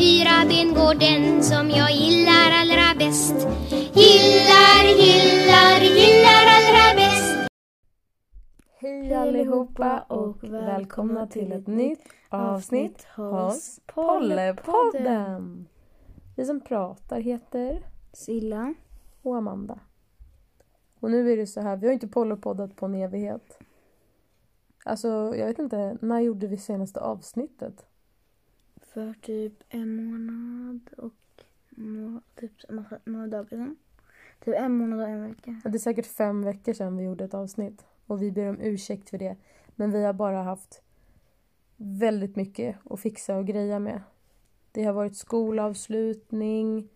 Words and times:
fyra 0.00 0.44
ben 0.48 0.74
går 0.74 0.94
den 0.94 1.42
som 1.42 1.70
jag 1.70 1.92
gillar 1.92 2.50
allra 2.60 2.98
bäst. 2.98 3.34
Gillar, 3.70 4.84
gillar, 5.02 5.80
gillar 5.98 6.44
allra 6.56 6.86
bäst. 6.96 7.50
Hej 8.78 9.14
allihopa 9.14 10.00
och 10.08 10.44
välkomna 10.44 11.26
till 11.26 11.52
ett 11.52 11.66
nytt 11.66 12.02
avsnitt 12.28 13.06
hos 13.16 13.80
Pollepodden. 13.86 15.68
Vi 16.36 16.44
som 16.44 16.60
pratar 16.60 17.20
heter 17.20 17.86
Silla. 18.12 18.74
och 19.22 19.36
Amanda. 19.36 19.78
Och 21.00 21.10
nu 21.10 21.32
är 21.32 21.36
det 21.36 21.46
så 21.46 21.60
här, 21.60 21.76
vi 21.76 21.86
har 21.86 21.92
inte 21.92 22.08
Pollepoddat 22.08 22.76
på 22.76 22.86
en 22.86 22.94
evighet. 22.94 23.58
Alltså, 24.84 25.08
jag 25.36 25.46
vet 25.46 25.58
inte, 25.58 25.98
när 26.00 26.20
gjorde 26.20 26.46
vi 26.46 26.56
senaste 26.56 27.00
avsnittet? 27.00 27.89
För 28.92 29.14
typ 29.22 29.52
en 29.68 29.96
månad 29.96 30.80
och 30.96 31.44
några, 31.70 32.20
typ 32.34 32.52
några, 32.68 32.98
några 33.04 33.26
dagar 33.26 33.48
sedan. 33.48 33.76
Typ 34.44 34.54
en 34.54 34.76
månad 34.76 35.00
och 35.00 35.08
en 35.08 35.28
vecka. 35.28 35.60
Ja, 35.64 35.70
Det 35.70 35.76
är 35.76 35.78
säkert 35.78 36.06
fem 36.06 36.42
veckor 36.42 36.72
sedan 36.72 36.96
vi 36.96 37.04
gjorde 37.04 37.24
ett 37.24 37.34
avsnitt. 37.34 37.86
Och 38.06 38.22
vi 38.22 38.32
ber 38.32 38.48
om 38.48 38.60
ursäkt 38.60 39.10
för 39.10 39.18
det. 39.18 39.36
Men 39.76 39.92
vi 39.92 40.04
har 40.04 40.12
bara 40.12 40.42
haft 40.42 40.82
väldigt 41.76 42.36
mycket 42.36 42.76
att 42.90 43.00
fixa 43.00 43.36
och 43.36 43.46
greja 43.46 43.78
med. 43.78 44.02
Det 44.72 44.84
har 44.84 44.92
varit 44.92 45.16
skolavslutning. 45.16 46.88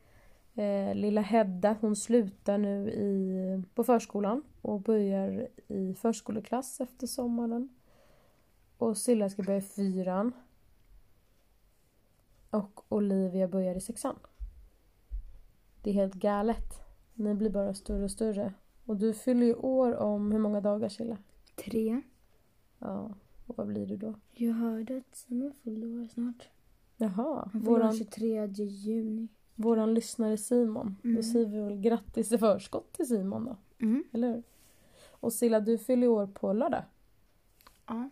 Eh, 0.55 0.95
lilla 0.95 1.21
Hedda, 1.21 1.77
hon 1.81 1.97
slutar 1.97 2.59
nu 2.59 2.91
i, 2.91 3.63
på 3.75 3.85
förskolan 3.85 4.43
och 4.61 4.81
börjar 4.81 5.49
i 5.69 5.95
förskoleklass 5.95 6.81
efter 6.81 7.07
sommaren. 7.07 7.69
Och 8.79 8.99
Silla 8.99 9.31
ska 9.31 9.43
börja 9.43 9.59
i 9.59 9.63
fyran. 9.63 10.33
Och 12.55 12.81
Olivia 12.89 13.49
börjar 13.49 13.75
i 13.75 13.81
sexan. 13.81 14.17
Det 15.83 15.91
är 15.91 15.95
helt 15.95 16.15
galet. 16.15 16.81
Ni 17.15 17.35
blir 17.35 17.51
bara 17.51 17.75
större 17.75 18.05
och 18.05 18.11
större. 18.11 18.55
Och 18.87 18.97
du 18.97 19.15
fyller 19.15 19.47
ju 19.47 19.55
år 19.55 19.97
om 19.97 20.33
hur 20.33 20.39
många 20.39 20.61
dagar 20.61 20.89
Silla? 20.89 21.19
Tre. 21.65 22.01
Ja, 22.79 23.15
och 23.47 23.57
vad 23.57 23.67
blir 23.67 23.87
du 23.87 23.97
då? 23.97 24.15
Jag 24.33 24.53
hörde 24.53 24.97
att 24.97 25.17
Simon 25.17 25.53
fyllde 25.65 25.87
år 25.87 26.07
snart. 26.07 26.49
Jaha, 26.97 27.49
Han 27.53 27.61
fyller 27.63 27.73
år 27.73 27.77
våran, 27.79 27.93
23 27.97 28.47
juni. 28.47 29.29
våran 29.55 29.95
lyssnare 29.95 30.37
Simon. 30.37 30.97
Då 31.03 31.09
Mm. 31.09 31.23
säger 31.23 31.47
vi 31.47 31.61
väl 31.61 31.81
grattis 31.81 32.33
i 32.33 32.39
förskott 32.39 32.93
till 32.93 33.07
Simon 33.07 33.45
då, 33.45 33.57
Mm. 33.87 34.05
eller 34.13 34.29
hur? 34.35 34.43
Och 35.11 35.33
Silla, 35.33 35.61
du 35.61 35.79
fyller 35.79 36.09
år 36.09 36.27
på 36.27 36.53
lördag. 36.53 36.83
Ja. 37.87 38.11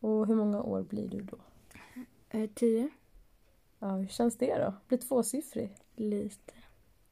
Och 0.00 0.26
hur 0.26 0.34
många 0.34 0.62
år 0.62 0.82
blir 0.82 1.08
du 1.08 1.20
då? 1.20 1.36
Eh, 2.30 2.50
tio. 2.54 2.88
Ja, 3.82 3.88
hur 3.96 4.06
känns 4.06 4.36
det 4.38 4.58
då? 4.58 4.74
Blir 4.88 4.98
tvåsiffrig? 4.98 5.70
Lite. 5.96 6.52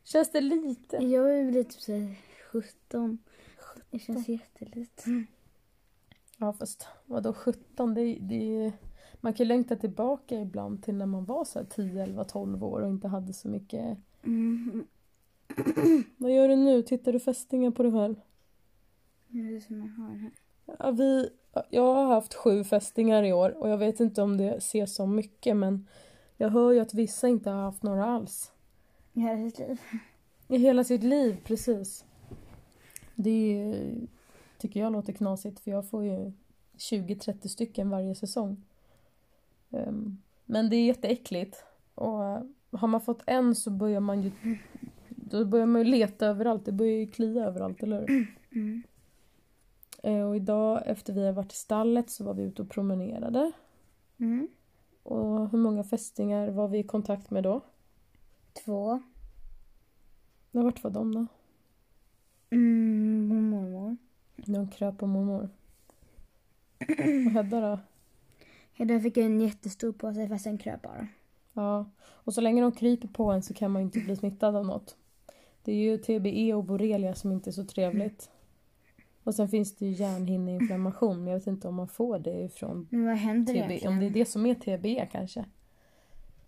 Känns 0.04 0.30
det 0.32 0.40
lite? 0.40 0.96
Jag 0.96 1.38
är 1.38 1.44
väl 1.44 1.64
typ 1.64 1.72
såhär 1.80 2.14
17. 2.52 3.18
Det 3.90 3.98
känns 3.98 4.28
jättelite. 4.28 5.24
Ja, 6.36 6.52
fast 6.52 6.86
vadå 7.06 7.32
17? 7.32 7.94
Det, 7.94 8.00
är- 8.00 8.20
det, 8.20 8.56
är- 8.64 8.72
man 9.20 9.32
kan 9.34 9.44
ju 9.44 9.48
längta 9.48 9.76
tillbaka 9.76 10.40
ibland 10.40 10.82
till 10.82 10.94
när 10.94 11.06
man 11.06 11.24
var 11.24 11.44
så 11.44 11.58
här 11.58 11.66
10, 11.66 12.02
11, 12.02 12.24
12 12.24 12.64
år 12.64 12.80
och 12.80 12.88
inte 12.88 13.08
hade 13.08 13.32
så 13.32 13.48
mycket 13.48 13.98
Mm. 14.24 14.86
Vad 16.16 16.34
gör 16.34 16.48
du 16.48 16.56
nu? 16.56 16.82
Tittar 16.82 17.12
du 17.12 17.20
fästingar 17.20 17.70
på 17.70 17.82
dig 17.82 17.92
själv? 17.92 18.14
Det 19.28 19.38
är 19.38 19.52
det 19.54 19.60
som 19.60 19.78
jag 19.80 19.86
har 20.04 20.14
här. 20.14 20.30
Ja, 20.78 20.90
vi, 20.90 21.30
jag 21.70 21.94
har 21.94 22.14
haft 22.14 22.34
sju 22.34 22.64
fästingar 22.64 23.22
i 23.22 23.32
år 23.32 23.50
och 23.50 23.68
jag 23.68 23.78
vet 23.78 24.00
inte 24.00 24.22
om 24.22 24.36
det 24.36 24.50
ses 24.56 24.94
som 24.94 25.14
mycket 25.14 25.56
men 25.56 25.86
jag 26.38 26.50
hör 26.50 26.72
ju 26.72 26.80
att 26.80 26.94
vissa 26.94 27.28
inte 27.28 27.50
har 27.50 27.62
haft 27.62 27.82
några 27.82 28.04
alls. 28.06 28.52
I 29.12 29.20
hela 29.20 29.50
sitt 29.50 29.58
liv. 29.58 29.80
I 30.48 30.56
hela 30.58 30.84
sitt 30.84 31.02
liv, 31.02 31.36
precis. 31.44 32.04
Det 33.14 33.30
är 33.30 33.94
tycker 34.58 34.80
jag 34.80 34.92
låter 34.92 35.12
knasigt 35.12 35.60
för 35.60 35.70
jag 35.70 35.90
får 35.90 36.04
ju 36.04 36.32
20-30 36.76 37.48
stycken 37.48 37.90
varje 37.90 38.14
säsong. 38.14 38.64
Ehm, 39.70 40.18
men 40.44 40.70
det 40.70 40.76
är 40.76 40.86
jätteäckligt. 40.86 41.64
Och 41.94 42.24
eh, 42.24 42.42
har 42.70 42.88
man 42.88 43.00
fått 43.00 43.22
en 43.26 43.54
så 43.54 43.70
börjar 43.70 44.00
man 44.00 44.22
ju 44.22 44.30
då 45.08 45.44
börjar 45.44 45.66
man 45.66 45.80
ju 45.84 45.88
leta 45.90 46.26
överallt. 46.26 46.64
Det 46.64 46.72
börjar 46.72 46.96
ju 46.98 47.06
klia 47.06 47.44
överallt, 47.44 47.82
eller 47.82 48.06
hur? 48.08 48.26
Mm. 48.52 48.82
Eh, 50.02 50.28
Och 50.28 50.36
idag 50.36 50.82
efter 50.86 51.12
vi 51.12 51.26
har 51.26 51.32
varit 51.32 51.52
i 51.52 51.56
stallet 51.56 52.10
så 52.10 52.24
var 52.24 52.34
vi 52.34 52.42
ute 52.42 52.62
och 52.62 52.70
promenerade. 52.70 53.52
Mm. 54.18 54.48
Och 55.08 55.50
hur 55.50 55.58
många 55.58 55.84
fästingar 55.84 56.48
var 56.48 56.68
vi 56.68 56.78
i 56.78 56.82
kontakt 56.82 57.30
med 57.30 57.42
då? 57.42 57.60
Två. 58.64 59.02
Ja, 60.50 60.62
Vart 60.62 60.84
var 60.84 60.90
de 60.90 61.14
då? 61.14 61.26
Mm. 62.50 63.28
Mormor. 63.28 63.96
De 64.36 64.68
kröp 64.70 64.98
på 64.98 65.06
mormor. 65.06 65.50
Och 67.26 67.32
Hedda 67.32 67.60
då? 67.60 67.78
Hedda 68.72 69.00
fick 69.00 69.16
en 69.16 69.40
jättestor 69.40 69.92
påse 69.92 70.28
fast 70.28 70.44
den 70.44 70.58
kröp 70.58 70.82
bara. 70.82 71.08
Ja. 71.52 71.86
Och 72.00 72.34
så 72.34 72.40
länge 72.40 72.62
de 72.62 72.72
kryper 72.72 73.08
på 73.08 73.30
en 73.30 73.42
så 73.42 73.54
kan 73.54 73.70
man 73.70 73.82
ju 73.82 73.84
inte 73.84 74.00
bli 74.00 74.16
smittad 74.16 74.56
av 74.56 74.66
något. 74.66 74.96
Det 75.62 75.72
är 75.72 75.76
ju 75.76 75.98
TBE 75.98 76.54
och 76.54 76.64
borrelia 76.64 77.14
som 77.14 77.32
inte 77.32 77.50
är 77.50 77.52
så 77.52 77.64
trevligt. 77.64 78.30
Och 79.28 79.34
sen 79.34 79.48
finns 79.48 79.76
det 79.76 79.86
ju 79.86 79.92
hjärnhinneinflammation 79.92 81.18
men 81.18 81.32
jag 81.32 81.38
vet 81.38 81.46
inte 81.46 81.68
om 81.68 81.74
man 81.74 81.88
får 81.88 82.18
det 82.18 82.40
ifrån 82.42 82.88
Men 82.90 83.06
vad 83.06 83.16
händer 83.16 83.52
TB, 83.52 83.58
egentligen? 83.58 83.92
om 83.92 84.00
det 84.00 84.06
är 84.06 84.10
det 84.10 84.24
som 84.24 84.46
är 84.46 84.54
TBE 84.54 85.08
kanske. 85.12 85.44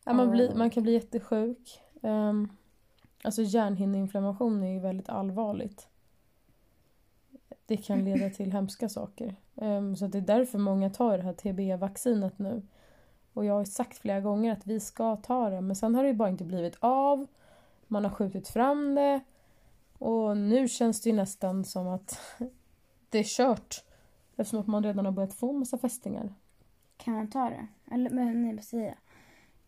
Ja, 0.05 0.13
man, 0.13 0.31
blir, 0.31 0.55
man 0.55 0.71
kan 0.71 0.83
bli 0.83 0.93
jättesjuk. 0.93 1.81
Um, 2.01 2.49
alltså 3.23 3.43
hjärnhinneinflammation 3.43 4.63
är 4.63 4.73
ju 4.73 4.81
väldigt 4.81 5.09
allvarligt. 5.09 5.89
Det 7.67 7.77
kan 7.77 8.05
leda 8.05 8.31
till 8.31 8.53
hemska 8.53 8.89
saker. 8.89 9.35
Ehm, 9.57 9.97
så 9.97 10.07
det 10.07 10.19
är 10.19 10.23
därför 10.23 10.59
många 10.59 10.91
tar 10.91 11.19
det 11.19 11.25
här 11.25 11.33
TBE-vaccinet 11.33 12.39
nu. 12.39 12.63
Och 13.33 13.45
jag 13.45 13.55
har 13.55 13.65
sagt 13.65 13.99
flera 13.99 14.21
gånger 14.21 14.53
att 14.53 14.67
vi 14.67 14.81
ska 14.81 15.17
ta 15.17 15.51
det 15.51 15.61
men 15.61 15.77
sen 15.77 15.95
har 15.95 16.05
det 16.05 16.15
bara 16.15 16.29
inte 16.29 16.45
blivit 16.45 16.77
av. 16.81 17.27
Man 17.87 18.05
har 18.05 18.11
skjutit 18.11 18.49
fram 18.49 18.95
det. 18.95 19.21
Och 19.99 20.37
nu 20.37 20.69
känns 20.69 21.01
det 21.01 21.11
ju 21.11 21.17
nästan 21.17 21.65
som 21.65 21.89
att 21.89 22.19
det 23.11 23.19
är 23.19 23.25
kört. 23.25 23.85
Eftersom 24.37 24.61
att 24.61 24.67
man 24.67 24.85
redan 24.85 25.05
har 25.05 25.13
börjat 25.13 25.35
få 25.35 25.53
massa 25.53 25.79
fästingar. 25.79 26.35
Kan 26.97 27.15
man 27.15 27.31
ta 27.31 27.51
det? 27.51 27.67
Eller 27.95 28.11
men 28.11 28.43
nej, 28.43 28.55
vad 28.55 28.65
säger 28.65 28.87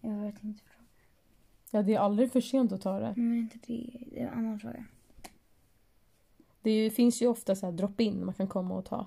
jag? 0.00 0.10
Jag 0.10 0.20
vet 0.20 0.44
inte. 0.44 0.62
Ja, 1.70 1.82
det 1.82 1.94
är 1.94 1.98
aldrig 1.98 2.32
för 2.32 2.41
sent 2.41 2.72
att 2.72 2.82
ta 2.82 2.98
det. 2.98 3.14
Men 3.16 3.38
inte 3.38 3.58
det. 3.66 4.04
Det 4.10 4.20
är 4.20 4.26
en 4.26 4.38
annan 4.38 4.60
fråga. 4.60 4.84
Det 6.62 6.91
finns 6.91 7.22
ju 7.22 7.26
ofta 7.26 7.56
så 7.56 7.66
här 7.66 7.72
drop-in 7.72 8.25
man 8.25 8.34
kan 8.34 8.48
komma 8.48 8.75
och 8.75 8.84
ta. 8.84 9.06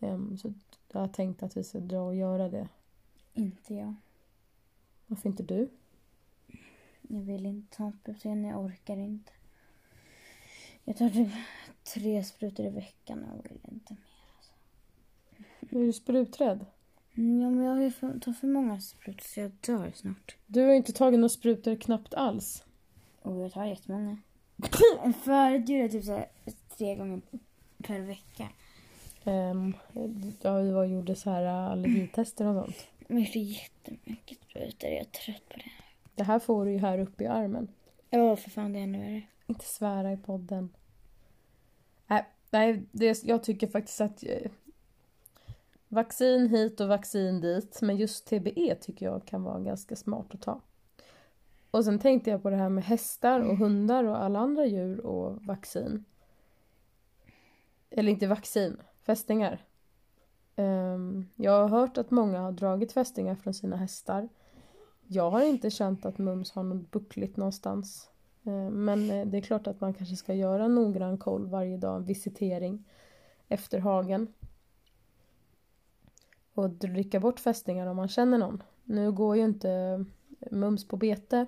Ehm, 0.00 0.38
så 0.38 0.52
jag 0.92 1.00
har 1.00 1.08
tänkt 1.08 1.42
att 1.42 1.56
vi 1.56 1.64
ska 1.64 1.78
dra 1.78 2.00
och 2.00 2.14
göra 2.14 2.48
det. 2.48 2.68
Inte 3.34 3.74
jag. 3.74 3.94
Varför 5.06 5.28
inte 5.28 5.42
du? 5.42 5.68
Jag 7.02 7.20
vill 7.20 7.46
inte 7.46 7.76
ta 7.76 7.92
sprutor. 7.92 8.36
Jag 8.36 8.64
orkar 8.64 8.96
inte. 8.96 9.32
Jag 10.84 10.96
tar 10.96 11.10
typ 11.10 11.32
tre 11.94 12.24
sprutor 12.24 12.66
i 12.66 12.70
veckan 12.70 13.24
och 13.24 13.44
vill 13.44 13.60
inte 13.72 13.94
mer. 13.94 15.80
Är 15.80 15.86
du 15.86 15.92
spruträdd? 15.92 16.66
Mm, 17.16 17.40
Ja, 17.42 17.50
men 17.50 17.64
jag 17.64 17.72
har 17.74 17.82
ju 17.82 17.90
för, 17.90 18.18
tar 18.18 18.32
för 18.32 18.46
många 18.46 18.80
sprutor 18.80 19.22
så 19.22 19.40
jag 19.40 19.50
dör 19.50 19.92
snart. 19.94 20.36
Du 20.46 20.62
har 20.62 20.74
inte 20.74 20.92
tagit 20.92 21.20
några 21.20 21.28
sprutor 21.28 21.76
knappt 21.76 22.14
alls. 22.14 22.64
Och 23.22 23.40
jag 23.40 23.52
tar 23.52 23.64
jättemånga. 23.64 24.18
Förut 25.24 25.68
gjorde 25.68 25.82
jag 25.82 25.90
typ 25.90 26.04
så 26.04 26.12
här 26.12 26.28
tre 26.78 26.94
gånger 26.96 27.20
per 27.78 28.00
vecka. 28.00 28.48
Um, 29.24 29.74
ja, 30.42 30.52
och 30.78 30.86
gjorde 30.86 31.14
så 31.16 31.30
här 31.30 31.44
allergitester 31.44 32.46
och 32.46 32.64
sånt. 32.64 32.86
Men 33.08 33.18
jag 33.18 33.32
får 33.32 33.42
jättemycket 33.42 34.38
sprutor. 34.50 34.90
Jag 34.90 35.00
är 35.00 35.04
trött 35.04 35.48
på 35.48 35.56
det. 35.56 35.70
Det 36.14 36.22
här 36.22 36.38
får 36.38 36.64
du 36.64 36.72
ju 36.72 36.78
här 36.78 36.98
uppe 36.98 37.24
i 37.24 37.26
armen. 37.26 37.68
Ja, 38.10 38.36
för 38.36 38.50
fan 38.50 38.72
det 38.72 38.78
är 38.78 38.82
ännu 38.82 38.98
värre. 38.98 39.22
Inte 39.46 39.64
svära 39.64 40.12
i 40.12 40.16
podden. 40.16 40.68
Nej, 42.06 42.24
nej 42.50 42.86
det, 42.92 43.24
jag 43.24 43.42
tycker 43.42 43.66
faktiskt 43.66 44.00
att 44.00 44.24
eh, 44.24 44.50
vaccin 45.88 46.48
hit 46.48 46.80
och 46.80 46.88
vaccin 46.88 47.40
dit. 47.40 47.78
Men 47.82 47.96
just 47.96 48.26
TBE 48.26 48.74
tycker 48.80 49.06
jag 49.06 49.24
kan 49.26 49.42
vara 49.42 49.60
ganska 49.60 49.96
smart 49.96 50.34
att 50.34 50.42
ta. 50.42 50.60
Och 51.70 51.84
sen 51.84 51.98
tänkte 51.98 52.30
jag 52.30 52.42
på 52.42 52.50
det 52.50 52.56
här 52.56 52.68
med 52.68 52.84
hästar 52.84 53.40
och 53.40 53.56
hundar 53.56 54.04
och 54.04 54.22
alla 54.22 54.38
andra 54.38 54.66
djur 54.66 55.00
och 55.00 55.42
vaccin. 55.42 56.04
Eller 57.90 58.12
inte 58.12 58.26
vaccin, 58.26 58.76
fästingar. 59.02 59.64
Ehm, 60.56 61.26
jag 61.36 61.52
har 61.52 61.68
hört 61.68 61.98
att 61.98 62.10
många 62.10 62.40
har 62.40 62.52
dragit 62.52 62.92
fästingar 62.92 63.34
från 63.34 63.54
sina 63.54 63.76
hästar. 63.76 64.28
Jag 65.06 65.30
har 65.30 65.42
inte 65.42 65.70
känt 65.70 66.06
att 66.06 66.18
Mums 66.18 66.52
har 66.52 66.62
något 66.62 66.90
buckligt 66.90 67.36
någonstans. 67.36 68.10
Eh, 68.46 68.70
men 68.70 69.10
eh, 69.10 69.26
det 69.26 69.36
är 69.36 69.42
klart 69.42 69.66
att 69.66 69.80
man 69.80 69.94
kanske 69.94 70.16
ska 70.16 70.34
göra 70.34 70.64
en 70.64 70.74
noggrann 70.74 71.18
koll 71.18 71.46
varje 71.46 71.76
dag, 71.76 71.96
en 71.96 72.04
visitering 72.04 72.84
efter 73.48 73.78
hagen. 73.78 74.34
Och 76.54 76.70
dricka 76.70 77.20
bort 77.20 77.40
fästingar 77.40 77.86
om 77.86 77.96
man 77.96 78.08
känner 78.08 78.38
någon. 78.38 78.62
Nu 78.84 79.12
går 79.12 79.36
ju 79.36 79.44
inte 79.44 79.70
eh, 79.70 80.00
Mums 80.50 80.88
på 80.88 80.96
bete 80.96 81.46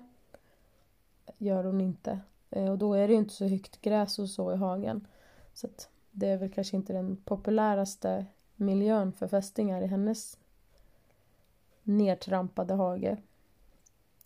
gör 1.38 1.64
hon 1.64 1.80
inte. 1.80 2.20
Och 2.50 2.78
då 2.78 2.94
är 2.94 3.08
det 3.08 3.12
ju 3.12 3.18
inte 3.18 3.34
så 3.34 3.46
högt 3.46 3.80
gräs 3.80 4.18
och 4.18 4.28
så 4.28 4.52
i 4.52 4.56
hagen. 4.56 5.06
Så 5.54 5.66
att 5.66 5.88
det 6.10 6.28
är 6.28 6.36
väl 6.36 6.52
kanske 6.52 6.76
inte 6.76 6.92
den 6.92 7.16
populäraste 7.16 8.26
miljön 8.56 9.12
för 9.12 9.28
fästingar 9.28 9.82
i 9.82 9.86
hennes 9.86 10.38
nedtrampade 11.82 12.74
hage. 12.74 13.16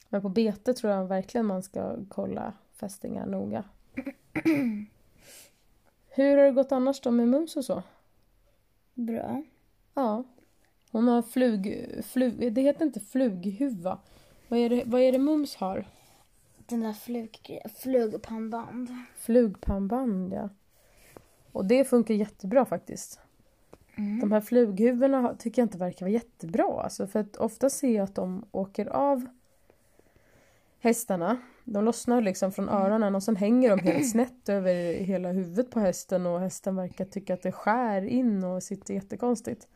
Men 0.09 0.23
på 0.23 0.29
bete 0.29 0.75
tror 0.75 0.93
jag 0.93 1.07
verkligen 1.07 1.47
man 1.47 1.63
ska 1.63 1.97
kolla 2.09 2.53
fästingar 2.83 3.27
noga. 3.27 3.65
Hur 6.09 6.37
har 6.37 6.45
det 6.45 6.51
gått 6.51 6.73
annars 6.73 7.01
då 7.01 7.11
med 7.11 7.29
Mums 7.29 7.57
och 7.57 7.65
så? 7.65 7.83
Bra. 8.95 9.43
Ja. 9.95 10.25
Hon 10.93 11.09
har 11.09 11.23
flug... 11.23 11.91
flug 12.05 12.53
det 12.53 12.61
heter 12.61 12.85
inte 12.85 13.01
flughuva. 13.01 13.99
Vad 14.49 14.59
är 14.59 14.69
det, 14.69 14.83
vad 14.87 15.01
är 15.01 15.13
det 15.13 15.19
Mums 15.19 15.57
har? 15.57 15.87
Den 16.57 16.81
där 16.81 16.93
flug, 16.93 17.61
flugpannband. 17.77 18.89
Flugpannband, 19.17 20.33
ja. 20.33 20.49
Och 21.53 21.65
det 21.65 21.85
funkar 21.85 22.15
jättebra 22.15 22.65
faktiskt. 22.65 23.21
Mm. 23.97 24.21
De 24.21 24.33
här 24.33 24.41
flughuvudena 24.41 25.35
tycker 25.39 25.63
jag 25.63 25.67
inte 25.67 25.79
verkar 25.79 26.07
vara 26.07 26.13
jättebra. 26.13 26.83
Alltså 26.83 27.07
för 27.07 27.21
att 27.21 27.37
ofta 27.37 27.71
ser 27.71 27.95
jag 27.95 28.05
att 28.05 28.15
de 28.15 28.45
åker 28.53 28.87
av 28.87 29.27
hästarna. 30.79 31.39
De 31.65 31.85
lossnar 31.85 32.23
liksom 32.23 32.53
från 32.53 32.69
öronen 32.69 33.15
och 33.15 33.23
sen 33.23 33.37
hänger 33.37 33.77
de 33.77 33.83
helt 33.83 34.09
snett 34.11 34.49
över 34.49 34.95
hela 34.95 35.33
huvudet 35.33 35.71
på 35.71 35.81
hästen 35.81 36.27
och 36.27 36.41
hästen 36.41 36.77
verkar 36.77 37.05
tycka 37.05 37.35
att 37.35 37.43
det 37.43 37.53
skär 37.53 38.03
in 38.03 38.45
och 38.45 38.63
sitter 38.63 38.95
jättekonstigt. 38.95 39.69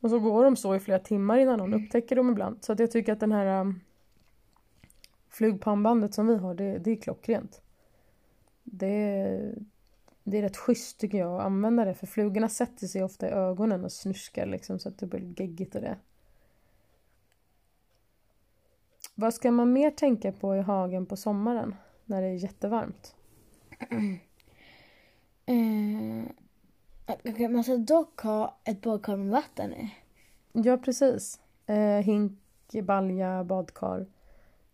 Och 0.00 0.10
så 0.10 0.18
går 0.18 0.44
de 0.44 0.56
så 0.56 0.74
i 0.74 0.80
flera 0.80 0.98
timmar 0.98 1.38
innan 1.38 1.58
någon 1.58 1.74
upptäcker 1.74 2.16
dem 2.16 2.30
ibland. 2.30 2.64
Så 2.64 2.72
att 2.72 2.78
jag 2.78 2.90
tycker 2.90 3.12
att 3.12 3.20
den 3.20 3.32
här 3.32 3.60
um, 3.60 3.80
flugpannbandet 5.28 6.14
som 6.14 6.26
vi 6.26 6.36
har, 6.36 6.54
det, 6.54 6.78
det 6.78 6.90
är 6.90 6.96
klockrent. 6.96 7.60
Det, 8.64 9.54
det 10.24 10.38
är 10.38 10.42
rätt 10.42 10.56
schysst 10.56 11.00
tycker 11.00 11.18
jag 11.18 11.34
att 11.34 11.46
använda 11.46 11.84
det 11.84 11.94
för 11.94 12.06
flugorna 12.06 12.48
sätter 12.48 12.86
sig 12.86 13.02
ofta 13.02 13.28
i 13.28 13.30
ögonen 13.30 13.84
och 13.84 13.92
snuskar 13.92 14.46
liksom 14.46 14.78
så 14.78 14.88
att 14.88 14.98
det 14.98 15.06
blir 15.06 15.40
geggigt 15.40 15.74
och 15.74 15.80
det. 15.80 15.96
Vad 19.20 19.34
ska 19.34 19.50
man 19.50 19.72
mer 19.72 19.90
tänka 19.90 20.32
på 20.32 20.56
i 20.56 20.60
hagen 20.60 21.06
på 21.06 21.16
sommaren 21.16 21.74
när 22.04 22.22
det 22.22 22.28
är 22.28 22.32
jättevarmt? 22.32 23.16
Eh, 25.46 26.24
man 27.50 27.64
ska 27.64 27.76
dock 27.76 28.20
ha 28.20 28.58
ett 28.64 28.80
badkar 28.80 29.16
med 29.16 29.30
vatten 29.30 29.72
i. 29.72 29.94
Ja, 30.52 30.76
precis. 30.76 31.40
Eh, 31.66 31.98
hink, 31.98 32.32
balja, 32.82 33.44
badkar. 33.44 34.06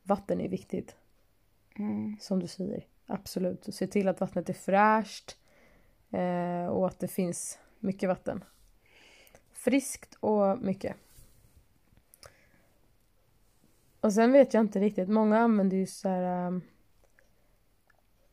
Vatten 0.03 0.41
är 0.41 0.49
viktigt, 0.49 0.97
Mm. 1.79 2.17
som 2.21 2.41
du 2.41 2.47
säger. 2.47 2.87
Absolut. 3.07 3.75
Se 3.75 3.87
till 3.87 4.09
att 4.09 4.21
vattnet 4.21 4.49
är 4.49 4.53
fräscht 4.55 5.37
eh, 6.11 6.67
och 6.67 6.87
att 6.87 6.99
det 6.99 7.09
finns 7.09 7.59
mycket 7.79 8.09
vatten. 8.09 8.45
Friskt 9.53 10.15
och 10.21 10.59
mycket. 10.59 10.97
Och 14.05 14.13
sen 14.13 14.33
vet 14.33 14.55
jag 14.55 14.61
inte 14.61 14.81
riktigt. 14.81 15.09
Många 15.09 15.39
använder 15.39 15.77
ju 15.77 15.87
så 15.87 16.09
här 16.09 16.47
um, 16.47 16.63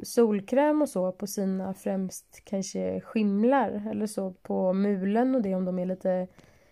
solkräm 0.03 0.81
och 0.81 0.89
så 0.89 1.12
på 1.12 1.27
sina 1.27 1.73
främst 1.73 2.41
kanske 2.44 3.01
skimlar 3.01 3.88
eller 3.91 4.07
så 4.07 4.31
på 4.31 4.73
mulen 4.73 5.35
och 5.35 5.41
det 5.41 5.56
om 5.56 5.65
de 5.65 5.79
är 5.79 5.85
lite 5.85 6.27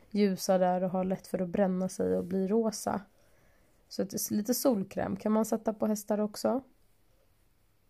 ljusa 0.09 0.57
där 0.57 0.83
och 0.83 0.89
har 0.89 1.03
lätt 1.03 1.27
för 1.27 1.39
att 1.41 1.49
bränna 1.49 1.89
sig 1.89 2.17
och 2.17 2.25
bli 2.25 2.47
rosa. 2.47 3.01
Så 3.87 4.05
lite 4.31 4.53
solkräm 4.53 5.15
kan 5.15 5.31
man 5.31 5.45
sätta 5.45 5.73
på 5.73 5.87
hästar 5.87 6.19
också. 6.19 6.63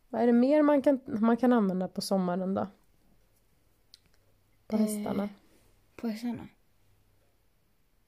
Vad 0.09 0.21
är 0.21 0.27
det 0.27 0.33
mer 0.33 0.61
man 0.61 0.81
kan, 0.81 0.99
man 1.05 1.37
kan 1.37 1.53
använda 1.53 1.87
på 1.87 2.01
sommaren 2.01 2.53
då? 2.53 2.67
På 4.67 4.75
Eh. 4.75 4.81
hästarna? 4.81 5.29
På 5.95 6.07
hästarna. 6.07 6.47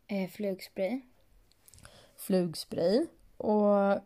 Eh, 0.08 0.30
flugspray. 0.30 1.11
Flugspray. 2.22 3.06
Och 3.38 4.00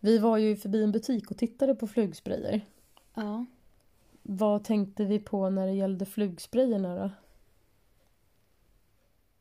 vi 0.00 0.18
var 0.18 0.36
ju 0.36 0.56
förbi 0.56 0.82
en 0.82 0.92
butik 0.92 1.30
och 1.30 1.38
tittade 1.38 1.74
på 1.74 1.86
flugsprayer. 1.86 2.60
Ja. 3.14 3.46
Vad 4.22 4.64
tänkte 4.64 5.04
vi 5.04 5.18
på 5.18 5.50
när 5.50 5.66
det 5.66 5.72
gällde 5.72 6.06
flugsprayerna 6.06 6.96
då? 6.96 7.10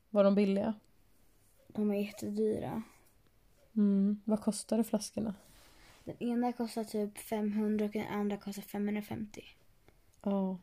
Var 0.09 0.23
de 0.23 0.35
billiga? 0.35 0.73
De 1.67 1.91
är 1.91 1.95
jättedyra. 1.95 2.83
Mm. 3.75 4.21
Vad 4.25 4.41
kostade 4.41 4.83
flaskorna? 4.83 5.33
Den 6.03 6.23
ena 6.23 6.53
kostar 6.53 6.83
typ 6.83 7.17
500 7.17 7.85
och 7.85 7.91
den 7.91 8.07
andra 8.07 8.37
kostar 8.37 8.61
550. 8.61 9.43
Ja. 10.21 10.57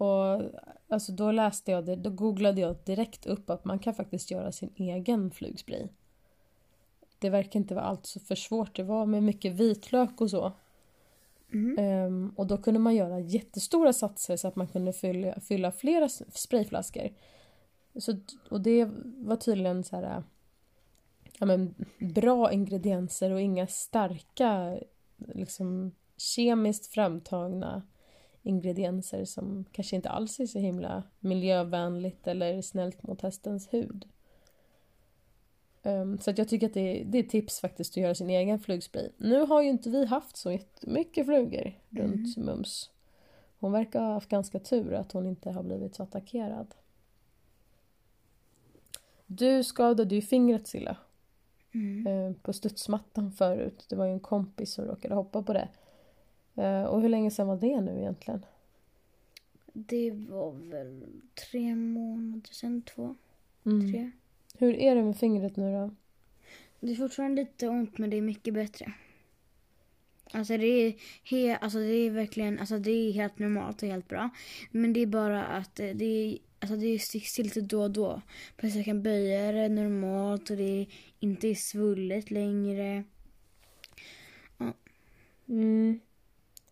Och 0.00 0.42
alltså 0.88 1.12
då 1.12 1.30
läste 1.30 1.70
jag 1.70 1.84
det, 1.84 1.96
då 1.96 2.10
googlade 2.10 2.60
jag 2.60 2.76
direkt 2.84 3.26
upp 3.26 3.50
att 3.50 3.64
man 3.64 3.78
kan 3.78 3.94
faktiskt 3.94 4.30
göra 4.30 4.52
sin 4.52 4.72
egen 4.76 5.30
flugspray. 5.30 5.88
Det 7.18 7.30
verkar 7.30 7.60
inte 7.60 7.74
vara 7.74 7.84
allt 7.84 8.06
så 8.06 8.20
för 8.20 8.34
svårt. 8.34 8.76
Det 8.76 8.82
var 8.82 9.06
med 9.06 9.22
mycket 9.22 9.52
vitlök 9.52 10.20
och 10.20 10.30
så. 10.30 10.52
Mm. 11.52 11.78
Ehm, 11.78 12.32
och 12.36 12.46
då 12.46 12.56
kunde 12.56 12.80
man 12.80 12.94
göra 12.94 13.20
jättestora 13.20 13.92
satser 13.92 14.36
så 14.36 14.48
att 14.48 14.56
man 14.56 14.68
kunde 14.68 14.92
fylla, 14.92 15.40
fylla 15.40 15.72
flera 15.72 16.08
sprayflaskor. 16.08 17.08
Så, 17.98 18.20
och 18.50 18.60
det 18.60 18.88
var 19.16 19.36
tydligen 19.36 19.84
så 19.84 19.96
här, 19.96 20.22
ja, 21.38 21.46
men, 21.46 21.74
bra 21.98 22.52
ingredienser 22.52 23.30
och 23.30 23.40
inga 23.40 23.66
starka 23.66 24.78
liksom, 25.16 25.94
kemiskt 26.16 26.86
framtagna 26.86 27.82
ingredienser 28.42 29.24
som 29.24 29.64
kanske 29.72 29.96
inte 29.96 30.10
alls 30.10 30.40
är 30.40 30.46
så 30.46 30.58
himla 30.58 31.02
miljövänligt 31.20 32.26
eller 32.26 32.62
snällt 32.62 33.02
mot 33.02 33.20
hästens 33.20 33.72
hud. 33.72 34.08
Ehm, 35.82 36.18
så 36.18 36.30
att 36.30 36.38
jag 36.38 36.48
tycker 36.48 36.66
att 36.66 36.74
det 36.74 37.00
är, 37.00 37.04
det 37.04 37.18
är 37.18 37.22
tips 37.22 37.60
faktiskt 37.60 37.92
att 37.92 37.96
göra 38.02 38.14
sin 38.14 38.30
egen 38.30 38.60
flugspray. 38.60 39.08
Nu 39.16 39.40
har 39.46 39.62
ju 39.62 39.68
inte 39.68 39.90
vi 39.90 40.04
haft 40.06 40.36
så 40.36 40.52
jättemycket 40.52 41.26
flugor 41.26 41.72
runt 41.90 42.36
Mums. 42.36 42.90
Hon 43.58 43.72
verkar 43.72 44.00
ha 44.00 44.12
haft 44.12 44.28
ganska 44.28 44.58
tur 44.58 44.92
att 44.94 45.12
hon 45.12 45.26
inte 45.26 45.50
har 45.50 45.62
blivit 45.62 45.94
så 45.94 46.02
attackerad. 46.02 46.74
Du 49.26 49.64
skadade 49.64 50.14
ju 50.14 50.22
fingret 50.22 50.66
Silla 50.66 50.96
Mm. 51.72 52.06
eh, 52.06 52.32
på 52.42 52.52
studsmattan 52.52 53.32
förut. 53.32 53.86
Det 53.88 53.96
var 53.96 54.04
ju 54.04 54.12
en 54.12 54.20
kompis 54.20 54.72
som 54.72 54.84
råkade 54.84 55.14
hoppa 55.14 55.42
på 55.42 55.52
det. 55.52 55.68
Eh, 56.60 56.84
och 56.84 57.00
hur 57.00 57.08
länge 57.08 57.30
sedan 57.30 57.46
var 57.46 57.56
det 57.56 57.80
nu 57.80 57.98
egentligen? 58.00 58.44
Det 59.72 60.10
var 60.10 60.52
väl 60.52 61.04
tre 61.50 61.74
månader 61.76 62.52
sedan, 62.52 62.82
två, 62.82 63.16
Mm. 63.66 63.92
tre. 63.92 64.10
Hur 64.58 64.74
är 64.74 64.94
det 64.94 65.02
med 65.02 65.16
fingret 65.16 65.56
nu 65.56 65.72
då? 65.72 65.90
Det 66.80 66.92
är 66.92 66.96
fortfarande 66.96 67.42
lite 67.42 67.68
ont 67.68 67.98
men 67.98 68.10
det 68.10 68.16
är 68.16 68.20
mycket 68.22 68.54
bättre. 68.54 68.92
Alltså 70.32 70.56
det 70.56 70.66
är, 70.66 70.94
he, 71.24 71.56
alltså 71.56 71.78
det 71.78 71.94
är 71.94 72.10
verkligen 72.10 72.58
alltså 72.58 72.78
det 72.78 72.90
är 72.90 73.12
helt 73.12 73.38
normalt 73.38 73.82
och 73.82 73.88
helt 73.88 74.08
bra. 74.08 74.30
Men 74.70 74.92
det 74.92 75.00
är 75.00 75.06
bara 75.06 75.44
att 75.46 75.80
eh, 75.80 75.90
det 75.94 76.04
är, 76.04 76.38
alltså 76.58 76.76
det 76.76 76.98
sticker 76.98 77.26
till 77.34 77.44
lite 77.44 77.60
då 77.60 77.82
och 77.82 77.90
då. 77.90 78.22
Fast 78.60 78.76
jag 78.76 78.84
kan 78.84 79.02
böja 79.02 79.52
det 79.52 79.68
normalt 79.68 80.50
och 80.50 80.56
det 80.56 80.80
är 80.82 80.86
inte 81.20 81.54
svullet 81.54 82.30
längre. 82.30 83.04
Mm. 85.48 86.00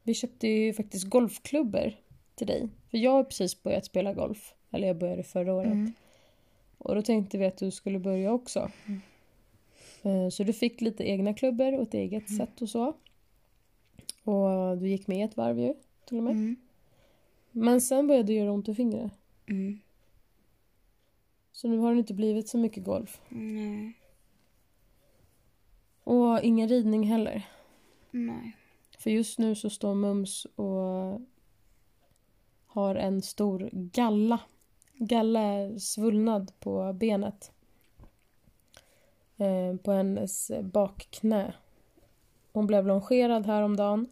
Vi 0.08 0.14
köpte 0.14 0.48
ju 0.48 0.72
faktiskt 0.72 1.04
golfklubbor 1.04 1.92
till 2.34 2.46
dig. 2.46 2.68
För 2.90 2.98
jag 2.98 3.10
har 3.10 3.24
precis 3.24 3.62
börjat 3.62 3.84
spela 3.84 4.14
golf. 4.14 4.54
Eller 4.70 4.86
jag 4.88 4.98
började 4.98 5.22
förra 5.22 5.54
året. 5.54 5.72
Mm. 5.72 5.92
Och 6.78 6.94
då 6.94 7.02
tänkte 7.02 7.38
vi 7.38 7.46
att 7.46 7.56
du 7.58 7.70
skulle 7.70 7.98
börja 7.98 8.32
också. 8.32 8.70
Eh, 10.02 10.28
Så 10.28 10.44
du 10.44 10.52
fick 10.52 10.80
lite 10.80 11.04
egna 11.04 11.34
klubbor 11.34 11.74
och 11.74 11.82
ett 11.82 11.94
eget 11.94 12.36
sätt 12.36 12.62
och 12.62 12.68
så. 12.68 12.96
Och 14.24 14.78
du 14.78 14.88
gick 14.88 15.06
med 15.06 15.24
ett 15.24 15.36
varv 15.36 15.58
ju, 15.58 15.74
till 16.06 16.16
och 16.16 16.22
med. 16.22 16.32
Mm. 16.32 16.56
Men 17.52 17.80
sen 17.80 18.06
började 18.06 18.26
det 18.26 18.32
göra 18.32 18.52
ont 18.52 18.68
i 18.68 18.74
fingret. 18.74 19.12
Mm. 19.46 19.78
Så 21.52 21.68
nu 21.68 21.78
har 21.78 21.92
det 21.92 21.98
inte 21.98 22.14
blivit 22.14 22.48
så 22.48 22.58
mycket 22.58 22.84
golf. 22.84 23.20
Nej. 23.28 23.92
Och 26.04 26.40
ingen 26.42 26.68
ridning 26.68 27.02
heller. 27.02 27.48
Nej. 28.10 28.57
För 28.98 29.10
just 29.10 29.38
nu 29.38 29.54
så 29.54 29.70
står 29.70 29.94
Mums 29.94 30.46
och 30.56 31.20
har 32.66 32.94
en 32.94 33.22
stor 33.22 33.70
galla. 33.72 34.40
Galla 34.94 35.78
svullnad 35.78 36.52
på 36.60 36.92
benet. 36.92 37.52
Eh, 39.36 39.76
på 39.76 39.92
hennes 39.92 40.50
bakknä. 40.62 41.54
Hon 42.52 42.66
blev 42.66 42.86
longerad 42.86 43.46
häromdagen. 43.46 44.08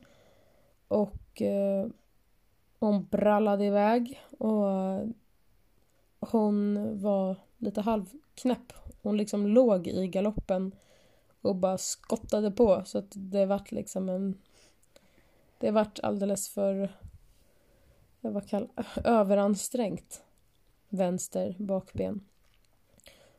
Och 0.89 1.43
eh, 1.43 1.87
hon 2.79 3.05
brallade 3.05 3.65
iväg. 3.65 4.21
Och 4.39 4.67
hon 6.21 6.79
var 7.01 7.37
lite 7.59 7.81
halvknäpp. 7.81 8.73
Hon 9.03 9.17
liksom 9.17 9.47
låg 9.47 9.87
i 9.87 10.07
galoppen 10.07 10.75
och 11.41 11.57
bara 11.57 11.79
skottade 11.79 12.51
på 12.51 12.83
så 12.85 12.99
att 12.99 13.13
det 13.15 13.47
vart 13.47 13.73
liksom 13.73 14.09
en... 14.09 14.39
Det 15.59 15.71
vart 15.71 15.99
alldeles 16.03 16.49
för... 16.49 16.97
Vad 18.21 18.49
kallar 18.49 18.69
Överansträngt. 19.05 20.25
Vänster 20.89 21.57
bakben. 21.59 22.21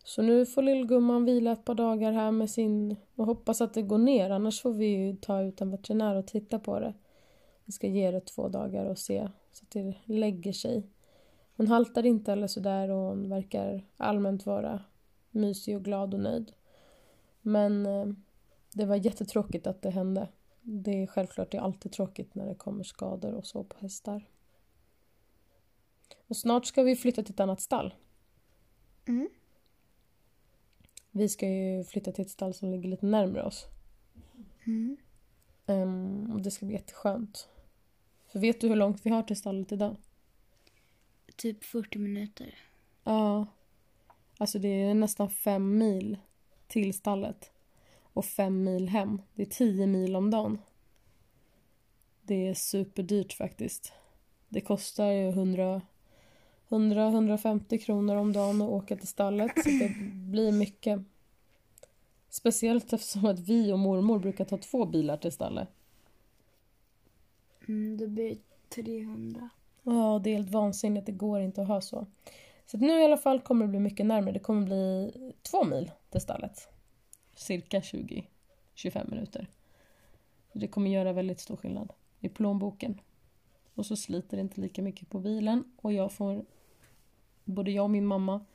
Så 0.03 0.21
nu 0.21 0.45
får 0.45 0.61
lillgumman 0.61 1.25
vila 1.25 1.51
ett 1.51 1.65
par 1.65 1.75
dagar 1.75 2.11
här 2.11 2.31
med 2.31 2.49
sin... 2.49 2.95
Och 3.15 3.25
hoppas 3.25 3.61
att 3.61 3.73
det 3.73 3.81
går 3.81 3.97
ner, 3.97 4.29
annars 4.29 4.61
får 4.61 4.73
vi 4.73 4.85
ju 4.85 5.15
ta 5.15 5.41
ut 5.41 5.61
en 5.61 5.71
veterinär 5.71 6.15
och 6.15 6.27
titta 6.27 6.59
på 6.59 6.79
det. 6.79 6.93
Vi 7.65 7.71
ska 7.71 7.87
ge 7.87 8.11
det 8.11 8.19
två 8.19 8.47
dagar 8.47 8.85
och 8.85 8.97
se 8.97 9.29
så 9.51 9.63
att 9.63 9.71
det 9.71 9.93
lägger 10.05 10.53
sig. 10.53 10.83
Hon 11.55 11.67
haltar 11.67 12.05
inte 12.05 12.31
eller 12.31 12.47
sådär 12.47 12.89
och 12.89 13.09
hon 13.09 13.29
verkar 13.29 13.85
allmänt 13.97 14.45
vara 14.45 14.81
mysig 15.31 15.75
och 15.75 15.83
glad 15.83 16.13
och 16.13 16.19
nöjd. 16.19 16.51
Men 17.41 17.85
eh, 17.85 18.05
det 18.73 18.85
var 18.85 18.95
jättetråkigt 18.95 19.67
att 19.67 19.81
det 19.81 19.89
hände. 19.89 20.27
Det 20.69 21.03
är 21.03 21.07
självklart 21.07 21.51
det 21.51 21.57
är 21.57 21.61
alltid 21.61 21.91
tråkigt 21.91 22.35
när 22.35 22.45
det 22.45 22.55
kommer 22.55 22.83
skador 22.83 23.33
och 23.33 23.45
så 23.45 23.63
på 23.63 23.77
hästar. 23.79 24.29
Och 26.27 26.37
snart 26.37 26.65
ska 26.65 26.83
vi 26.83 26.95
flytta 26.95 27.23
till 27.23 27.33
ett 27.33 27.39
annat 27.39 27.61
stall. 27.61 27.93
Mm. 29.05 29.29
Vi 31.11 31.29
ska 31.29 31.49
ju 31.49 31.83
flytta 31.83 32.11
till 32.11 32.21
ett 32.21 32.29
stall 32.29 32.53
som 32.53 32.71
ligger 32.71 32.89
lite 32.89 33.05
närmare 33.05 33.43
oss. 33.43 33.65
Mm. 34.65 34.97
Ehm, 35.65 36.31
och 36.33 36.41
det 36.41 36.51
ska 36.51 36.65
bli 36.65 36.75
jätteskönt. 36.75 37.49
För 38.27 38.39
vet 38.39 38.61
du 38.61 38.67
hur 38.67 38.75
långt 38.75 39.05
vi 39.05 39.09
har 39.09 39.23
till 39.23 39.37
stallet 39.37 39.71
idag? 39.71 39.95
Typ 41.35 41.63
40 41.63 41.99
minuter. 41.99 42.55
Ja. 43.03 43.47
Alltså 44.37 44.59
det 44.59 44.67
är 44.67 44.93
nästan 44.93 45.29
fem 45.29 45.77
mil 45.77 46.17
till 46.67 46.93
stallet. 46.93 47.51
Och 48.17 48.25
fem 48.25 48.63
mil 48.63 48.89
hem. 48.89 49.21
Det 49.33 49.41
är 49.41 49.45
tio 49.45 49.87
mil 49.87 50.15
om 50.15 50.31
dagen. 50.31 50.61
Det 52.21 52.47
är 52.47 52.53
superdyrt 52.53 53.33
faktiskt. 53.33 53.93
Det 54.49 54.61
kostar 54.61 55.05
ju 55.05 55.29
100 55.29 55.81
100-150 56.69 57.77
kronor 57.77 58.15
om 58.15 58.33
dagen 58.33 58.61
att 58.61 58.69
åka 58.69 58.95
till 58.95 59.07
stallet. 59.07 59.51
Så 59.63 59.69
det 59.69 59.95
blir 60.13 60.51
mycket. 60.51 61.01
Speciellt 62.29 62.93
eftersom 62.93 63.25
att 63.25 63.39
vi 63.39 63.71
och 63.71 63.79
mormor 63.79 64.19
brukar 64.19 64.45
ta 64.45 64.57
två 64.57 64.85
bilar 64.85 65.17
till 65.17 65.31
stallet. 65.31 65.69
Mm, 67.67 67.97
det 67.97 68.07
blir 68.07 68.37
300. 68.69 69.49
Ja, 69.83 70.21
det 70.23 70.29
är 70.29 70.35
helt 70.35 70.51
vansinnigt. 70.51 71.05
Det 71.05 71.11
går 71.11 71.41
inte 71.41 71.61
att 71.61 71.67
ha 71.67 71.81
så. 71.81 72.07
Så 72.65 72.77
nu 72.77 73.01
i 73.01 73.05
alla 73.05 73.17
fall 73.17 73.39
kommer 73.39 73.65
det 73.65 73.69
bli 73.69 73.79
mycket 73.79 74.05
närmare. 74.05 74.31
Det 74.31 74.39
kommer 74.39 74.65
bli 74.65 75.11
två 75.41 75.63
mil 75.63 75.91
till 76.09 76.21
stallet. 76.21 76.76
Cirka 77.37 77.79
20-25 77.79 79.09
minuter. 79.09 79.47
Det 80.53 80.67
kommer 80.67 80.89
göra 80.89 81.13
väldigt 81.13 81.39
stor 81.39 81.55
skillnad 81.55 81.93
i 82.19 82.29
plånboken. 82.29 83.01
Och 83.73 83.85
så 83.85 83.95
sliter 83.95 84.37
det 84.37 84.41
inte 84.41 84.61
lika 84.61 84.81
mycket 84.81 85.09
på 85.09 85.19
bilen 85.19 85.63
och 85.77 85.93
jag 85.93 86.11
får 86.11 86.45
både 87.43 87.71
jag 87.71 87.83
och 87.83 87.89
min 87.89 88.05
mamma 88.05 88.45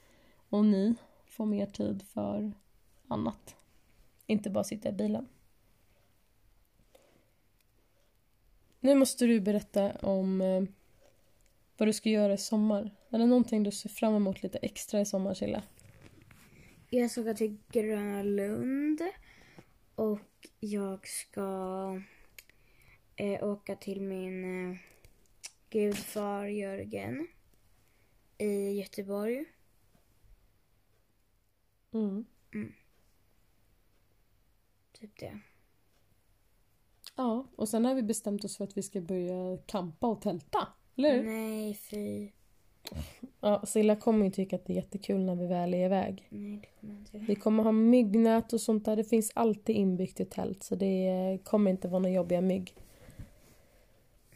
och 0.48 0.64
ni 0.64 0.94
får 1.26 1.46
mer 1.46 1.66
tid 1.66 2.02
för 2.02 2.52
annat. 3.08 3.56
Inte 4.26 4.50
bara 4.50 4.64
sitta 4.64 4.88
i 4.88 4.92
bilen. 4.92 5.28
Nu 8.80 8.94
måste 8.94 9.26
du 9.26 9.40
berätta 9.40 9.92
om 9.92 10.40
eh, 10.40 10.62
vad 11.76 11.88
du 11.88 11.92
ska 11.92 12.10
göra 12.10 12.32
i 12.32 12.38
sommar. 12.38 12.90
Är 13.10 13.18
det 13.18 13.26
någonting 13.26 13.62
du 13.62 13.70
ser 13.70 13.88
fram 13.88 14.14
emot 14.14 14.42
lite 14.42 14.58
extra 14.58 15.00
i 15.00 15.04
sommar, 15.04 15.34
Silla? 15.34 15.62
Jag 16.94 17.10
ska 17.10 17.22
gå 17.22 17.34
till 17.34 17.58
Gröna 17.68 18.22
Lund 18.22 19.02
och 19.94 20.48
jag 20.60 21.08
ska 21.08 22.00
eh, 23.16 23.44
åka 23.44 23.76
till 23.76 24.00
min 24.02 24.70
eh, 24.70 24.78
gudfar 25.70 26.46
Jörgen 26.46 27.28
i 28.38 28.70
Göteborg. 28.70 29.44
Mm. 31.92 32.26
Typ 34.92 35.18
det. 35.18 35.40
Ja, 37.16 37.46
och 37.56 37.68
sen 37.68 37.84
har 37.84 37.94
vi 37.94 38.02
bestämt 38.02 38.44
oss 38.44 38.56
för 38.56 38.64
att 38.64 38.76
vi 38.76 38.82
ska 38.82 39.00
börja 39.00 39.58
campa 39.66 40.06
och 40.06 40.22
tälta. 40.22 40.68
Eller 40.96 41.16
hur? 41.16 41.24
Nej, 41.24 41.74
fy. 41.74 42.30
Ja, 43.40 43.62
Silla 43.66 43.96
kommer 43.96 44.24
ju 44.24 44.30
tycka 44.30 44.56
att 44.56 44.64
det 44.64 44.72
är 44.72 44.76
jättekul 44.76 45.24
när 45.24 45.34
vi 45.34 45.46
väl 45.46 45.74
är 45.74 45.84
iväg. 45.84 46.26
Nej, 46.30 46.56
det 46.60 46.68
kommer 46.80 46.98
inte. 46.98 47.18
Vi 47.18 47.34
kommer 47.34 47.62
ha 47.62 47.72
myggnät 47.72 48.52
och 48.52 48.60
sånt 48.60 48.84
där. 48.84 48.96
Det 48.96 49.04
finns 49.04 49.32
alltid 49.34 49.76
inbyggt 49.76 50.20
i 50.20 50.24
tält 50.24 50.62
så 50.62 50.74
det 50.74 51.38
kommer 51.44 51.70
inte 51.70 51.88
vara 51.88 51.98
några 52.02 52.14
jobbiga 52.14 52.40
mygg. 52.40 52.74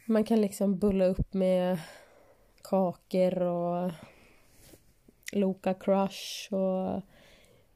Man 0.05 0.23
kan 0.23 0.41
liksom 0.41 0.77
bulla 0.77 1.05
upp 1.05 1.33
med 1.33 1.79
kakor 2.63 3.41
och 3.41 3.91
Loka 5.33 5.73
Crush 5.73 6.53
och 6.53 7.01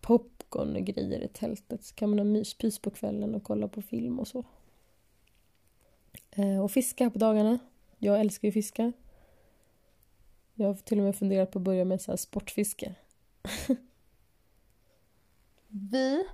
popcorn 0.02 0.76
och 0.76 0.82
grejer 0.82 1.20
i 1.24 1.28
tältet. 1.28 1.84
Så 1.84 1.96
kan 1.96 2.10
man 2.10 2.20
ha 2.20 2.26
myspys 2.26 2.80
på 2.80 2.90
kvällen 2.92 3.36
och 3.36 3.44
kolla 3.44 3.68
på 3.68 3.82
film 3.82 4.20
och 4.20 4.28
så. 4.28 4.44
Eh, 6.32 6.64
Och 6.64 6.72
fiska 6.72 7.10
på 7.10 7.20
dagarna. 7.20 7.60
Jag 7.98 8.20
älskar 8.20 8.48
ju 8.48 8.52
fiska. 8.52 8.92
Jag 10.54 10.68
har 10.68 10.74
till 10.74 11.00
och 11.00 11.06
med 11.06 11.16
funderat 11.16 11.52
på 11.52 11.60
att 11.60 11.64
börja 11.64 11.86
med 11.86 12.02
så 12.02 12.18
sportfiske. 12.18 12.96
Vi... 15.68 16.26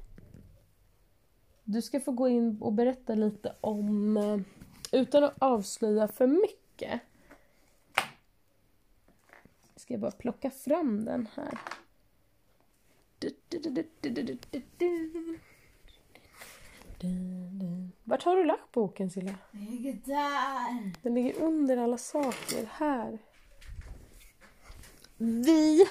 Du 1.64 1.82
ska 1.82 2.00
få 2.00 2.12
gå 2.12 2.28
in 2.28 2.58
och 2.62 2.74
berätta 2.74 3.16
lite 3.16 3.56
om, 3.62 4.18
eh, 4.18 4.40
utan 4.92 5.24
att 5.24 5.34
avslöja 5.40 6.08
för 6.08 6.28
mycket. 6.28 7.02
Ska 9.76 9.94
jag 9.94 10.02
bara 10.02 10.12
plocka 10.12 10.50
fram 10.50 11.06
den 11.06 11.28
här. 11.36 11.60
Vart 18.04 18.24
har 18.24 18.36
du 18.36 18.46
lagt 18.46 18.72
boken 18.72 19.10
Silla? 19.10 19.36
Den 19.52 19.66
ligger 19.66 19.94
där! 19.94 20.92
Den 21.02 21.14
ligger 21.14 21.42
under 21.42 21.78
alla 21.78 21.98
saker, 21.98 22.70
här. 22.72 23.20
Vi 25.18 25.86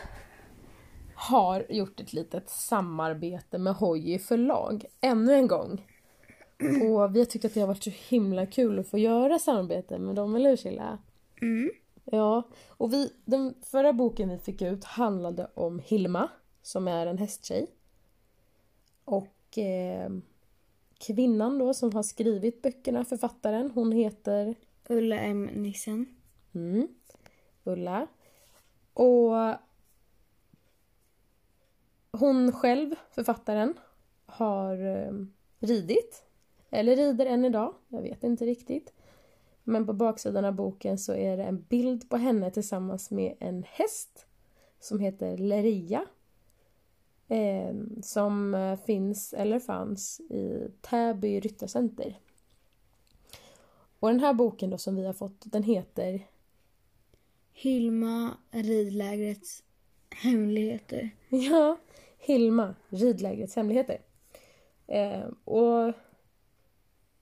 har 1.15 1.67
gjort 1.69 2.01
ett 2.01 2.13
litet 2.13 2.51
samarbete 2.51 3.59
med 3.59 3.75
Hoji 3.75 4.19
förlag. 4.19 4.85
Ännu 5.01 5.35
en 5.35 5.47
gång. 5.47 5.87
Och 6.61 7.17
vi 7.17 7.19
har 7.19 7.25
tyckt 7.25 7.45
att 7.45 7.55
det 7.55 7.61
har 7.61 7.67
varit 7.67 7.85
så 7.85 7.91
himla 8.09 8.47
kul 8.47 8.79
att 8.79 8.89
få 8.89 8.99
göra 8.99 9.39
samarbete 9.39 9.99
med 9.99 10.15
dem, 10.15 10.35
eller 10.35 10.51
hur 10.51 10.57
Silla? 10.57 10.99
Mm. 11.43 11.71
Ja, 12.05 12.43
och 12.69 12.93
vi, 12.93 13.13
den 13.25 13.55
förra 13.63 13.93
boken 13.93 14.29
vi 14.29 14.39
fick 14.39 14.63
ut 14.63 14.85
handlade 14.85 15.51
om 15.55 15.79
Hilma, 15.79 16.29
som 16.63 16.89
är 16.89 17.07
en 17.07 17.19
hästtjej. 17.19 17.67
Och 19.05 19.59
eh, 19.59 20.11
kvinnan 20.99 21.59
då 21.59 21.75
som 21.75 21.95
har 21.95 22.03
skrivit 22.03 22.63
böckerna, 22.63 23.05
författaren, 23.05 23.71
hon 23.71 23.93
heter 23.93 24.55
Ulla 24.89 25.19
M. 25.19 25.51
Nissen. 25.55 26.07
Mm. 26.55 26.89
Ulla. 27.65 28.07
Och 28.97 29.57
hon 32.11 32.53
själv, 32.53 32.95
författaren, 33.11 33.75
har 34.27 34.77
ehm, 34.77 35.33
ridit. 35.61 36.25
Eller 36.71 36.97
rider 36.97 37.27
än 37.27 37.45
idag, 37.45 37.75
jag 37.89 38.03
vet 38.03 38.25
inte 38.25 38.47
riktigt. 38.47 38.93
Men 39.65 39.87
på 39.87 39.93
baksidan 39.93 40.45
av 40.45 40.53
boken 40.53 40.99
så 40.99 41.13
är 41.13 41.37
det 41.37 41.45
en 41.45 41.63
bild 41.63 42.11
på 42.11 42.17
henne 42.17 42.51
tillsammans 42.51 43.11
med 43.11 43.37
en 43.41 43.65
häst 43.69 44.27
som 44.81 45.01
heter 45.01 45.37
Leria. 45.37 46.07
Ehm, 47.29 47.97
eh, 47.97 48.03
som 48.03 48.77
finns, 48.87 49.33
eller 49.33 49.61
fanns, 49.61 50.21
i 50.21 50.69
Täby 50.81 51.41
ryttarcenter. 51.41 52.19
Och 54.01 54.09
den 54.09 54.21
här 54.21 54.35
boken 54.35 54.71
då 54.71 54.79
som 54.79 54.97
vi 54.97 55.07
har 55.07 55.13
fått, 55.13 55.43
den 55.45 55.63
heter 55.63 56.27
Hilma 57.59 58.37
ridlägrets 58.51 59.63
hemligheter. 60.11 61.11
Ja, 61.29 61.79
Hilma, 62.19 62.75
ridlägrets 62.89 63.57
hemligheter. 63.57 64.01
Eh, 64.87 65.25
och... 65.45 65.93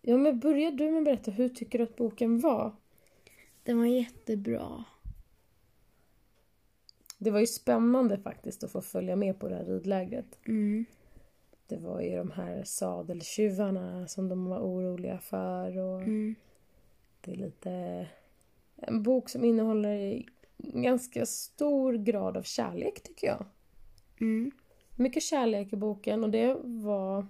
Ja, 0.02 0.16
men 0.16 0.40
börjar 0.40 0.70
du 0.70 0.90
med 0.90 0.98
att 0.98 1.04
berätta, 1.04 1.30
hur 1.30 1.48
tycker 1.48 1.78
du 1.78 1.84
att 1.84 1.96
boken 1.96 2.40
var? 2.40 2.76
Den 3.62 3.78
var 3.78 3.86
jättebra. 3.86 4.84
Det 7.18 7.30
var 7.30 7.40
ju 7.40 7.46
spännande 7.46 8.18
faktiskt 8.18 8.64
att 8.64 8.72
få 8.72 8.80
följa 8.80 9.16
med 9.16 9.40
på 9.40 9.48
det 9.48 9.54
här 9.54 9.64
ridlägret. 9.64 10.38
Mm. 10.46 10.84
Det 11.66 11.76
var 11.76 12.00
ju 12.00 12.16
de 12.16 12.30
här 12.30 12.64
sadeltjuvarna 12.64 14.08
som 14.08 14.28
de 14.28 14.44
var 14.46 14.58
oroliga 14.58 15.18
för 15.18 15.78
och 15.78 16.02
Mm. 16.02 16.34
det 17.20 17.32
är 17.32 17.36
lite... 17.36 18.06
En 18.76 19.02
bok 19.02 19.28
som 19.28 19.44
innehåller 19.44 20.24
en 20.56 20.82
ganska 20.82 21.26
stor 21.26 21.92
grad 21.92 22.36
av 22.36 22.42
kärlek 22.42 23.02
tycker 23.02 23.26
jag. 23.26 23.44
Mm. 24.20 24.50
mycket 24.96 25.22
kärlek 25.22 25.72
i 25.72 25.76
boken 25.76 26.24
och 26.24 26.30
det 26.30 26.56
var... 26.64 27.26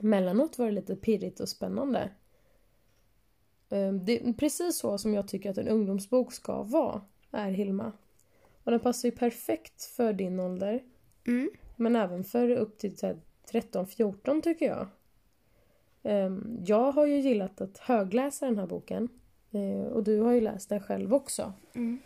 Mellanåt 0.00 0.58
var 0.58 0.66
det 0.66 0.72
lite 0.72 0.96
pirrigt 0.96 1.40
och 1.40 1.48
spännande. 1.48 2.10
Eh, 3.70 3.92
Det 3.92 4.28
är 4.28 4.32
precis 4.32 4.78
så 4.78 4.98
som 4.98 5.14
jag 5.14 5.28
tycker 5.28 5.50
att 5.50 5.58
en 5.58 5.68
ungdomsbok 5.68 6.32
ska 6.32 6.62
vara, 6.62 7.02
är 7.30 7.50
Hilma. 7.50 7.92
Och 8.64 8.70
den 8.70 8.80
passar 8.80 9.08
ju 9.08 9.12
perfekt 9.16 9.82
för 9.82 10.12
din 10.12 10.40
ålder. 10.40 10.82
Mm. 11.26 11.50
Men 11.76 11.96
även 11.96 12.24
för 12.24 12.50
upp 12.50 12.78
till 12.78 12.96
så 12.98 13.06
här 13.06 13.16
13-14 13.52 14.42
tycker 14.42 14.66
jag. 14.66 14.86
Ehm, 16.02 16.58
Jag 16.66 16.92
har 16.92 17.06
ju 17.06 17.20
gillat 17.20 17.60
att 17.60 17.78
högläsa 17.78 18.46
den 18.46 18.58
här 18.58 18.66
boken. 18.66 19.08
Eh, 19.52 19.86
Och 19.92 20.04
du 20.04 20.20
har 20.20 20.32
ju 20.32 20.40
läst 20.40 20.68
den 20.68 20.80
själv 20.80 21.14
också. 21.14 21.52
Mm. 21.74 21.98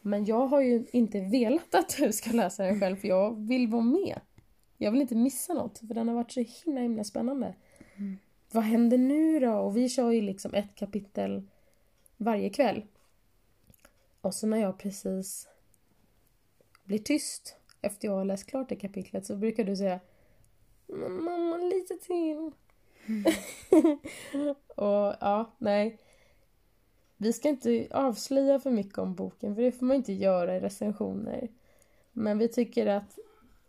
Men 0.00 0.24
jag 0.24 0.46
har 0.46 0.60
ju 0.60 0.86
inte 0.92 1.20
velat 1.20 1.74
att 1.74 1.96
du 1.98 2.12
ska 2.12 2.30
läsa 2.30 2.64
den 2.64 2.80
själv 2.80 2.96
för 2.96 3.08
jag 3.08 3.46
vill 3.46 3.68
vara 3.68 3.82
med. 3.82 4.20
Jag 4.76 4.90
vill 4.92 5.00
inte 5.00 5.14
missa 5.14 5.54
något 5.54 5.78
för 5.78 5.94
den 5.94 6.08
har 6.08 6.14
varit 6.14 6.32
så 6.32 6.40
himla 6.64 6.80
himla 6.80 7.04
spännande. 7.04 7.54
Vad 8.52 8.64
händer 8.64 8.98
nu 8.98 9.40
då? 9.40 9.52
Och 9.52 9.76
vi 9.76 9.88
kör 9.88 10.10
ju 10.10 10.22
liksom 10.22 10.54
ett 10.54 10.74
kapitel 10.74 11.42
varje 12.16 12.50
kväll. 12.50 12.82
Och 14.20 14.34
så 14.34 14.46
när 14.46 14.58
jag 14.58 14.78
precis 14.78 15.48
blir 16.84 16.98
tyst 16.98 17.56
efter 17.82 18.08
jag 18.08 18.14
har 18.14 18.24
läst 18.24 18.46
klart 18.46 18.68
det 18.68 18.76
kapitlet 18.76 19.26
så 19.26 19.36
brukar 19.36 19.64
du 19.64 19.76
säga 19.76 20.00
"Men 20.86 21.24
Mamma, 21.24 21.56
lite 21.56 21.96
till. 21.96 22.36
och 24.76 25.14
ja, 25.20 25.54
nej. 25.58 25.98
Vi 27.16 27.32
ska 27.32 27.48
inte 27.48 27.88
avslöja 27.90 28.60
för 28.60 28.70
mycket 28.70 28.98
om 28.98 29.14
boken 29.14 29.54
för 29.54 29.62
det 29.62 29.72
får 29.72 29.86
man 29.86 29.96
inte 29.96 30.12
göra 30.12 30.56
i 30.56 30.60
recensioner. 30.60 31.48
Men 32.12 32.38
vi 32.38 32.48
tycker 32.48 32.86
att 32.86 33.18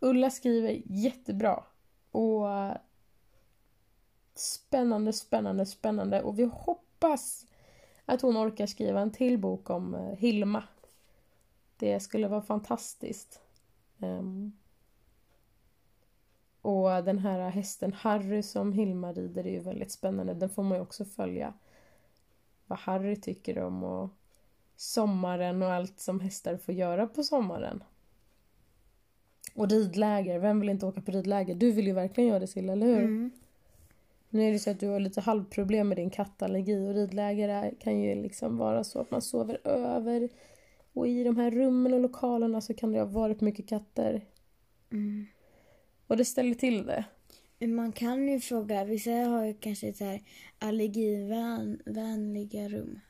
Ulla 0.00 0.30
skriver 0.30 0.82
jättebra. 0.84 1.64
Och 2.10 2.46
spännande, 4.34 5.12
spännande, 5.12 5.66
spännande. 5.66 6.22
Och 6.22 6.38
vi 6.38 6.44
hoppas 6.44 7.46
att 8.04 8.22
hon 8.22 8.36
orkar 8.36 8.66
skriva 8.66 9.00
en 9.00 9.10
till 9.10 9.38
bok 9.38 9.70
om 9.70 9.94
eh, 9.94 10.16
Hilma. 10.16 10.62
Det 11.76 12.00
skulle 12.00 12.28
vara 12.28 12.42
fantastiskt. 12.42 13.40
Um. 14.00 14.52
och 16.62 17.04
den 17.04 17.18
här 17.18 17.50
hästen 17.50 17.92
Harry 17.92 18.42
som 18.42 18.72
Hilma 18.72 19.12
rider 19.12 19.46
är 19.46 19.50
ju 19.50 19.60
väldigt 19.60 19.92
spännande. 19.92 20.34
Den 20.34 20.48
får 20.48 20.62
man 20.62 20.78
ju 20.78 20.82
också 20.82 21.04
följa. 21.04 21.54
Vad 22.68 22.78
Harry 22.78 23.16
tycker 23.16 23.58
om 23.58 23.84
och 23.84 24.10
sommaren 24.76 25.62
och 25.62 25.72
allt 25.72 26.00
som 26.00 26.20
hästar 26.20 26.56
får 26.56 26.74
göra 26.74 27.06
på 27.06 27.22
sommaren. 27.22 27.82
Och 29.54 29.70
ridläger. 29.70 30.38
Vem 30.38 30.60
vill 30.60 30.68
inte 30.68 30.86
åka 30.86 31.00
på 31.00 31.10
ridläger? 31.10 31.54
Du 31.54 31.72
vill 31.72 31.86
ju 31.86 31.92
verkligen 31.92 32.28
göra 32.28 32.38
det 32.38 32.46
Silla, 32.46 32.72
eller 32.72 32.86
hur? 32.86 32.98
Mm. 32.98 33.30
Nu 34.30 34.48
är 34.48 34.52
det 34.52 34.58
så 34.58 34.70
att 34.70 34.80
du 34.80 34.88
har 34.88 35.00
lite 35.00 35.20
halvproblem 35.20 35.88
med 35.88 35.98
din 35.98 36.10
kattallergi 36.10 36.88
och 36.88 36.94
ridläger 36.94 37.74
kan 37.80 38.00
ju 38.00 38.14
liksom 38.14 38.58
vara 38.58 38.84
så 38.84 39.00
att 39.00 39.10
man 39.10 39.22
sover 39.22 39.58
över. 39.64 40.28
Och 40.92 41.08
i 41.08 41.24
de 41.24 41.36
här 41.36 41.50
rummen 41.50 41.94
och 41.94 42.00
lokalerna 42.00 42.60
så 42.60 42.74
kan 42.74 42.92
det 42.92 42.98
ha 42.98 43.06
varit 43.06 43.40
mycket 43.40 43.68
katter. 43.68 44.24
Mm. 44.90 45.26
Och 46.06 46.16
det 46.16 46.24
ställer 46.24 46.54
till 46.54 46.86
det. 46.86 47.04
Man 47.60 47.92
kan 47.92 48.28
ju 48.28 48.40
fråga, 48.40 48.84
vissa 48.84 49.10
har 49.10 49.44
ju 49.44 49.54
kanske 49.54 49.92
så 49.92 50.04
här 50.04 50.22
allergivänliga 50.58 52.68
rum. 52.68 53.00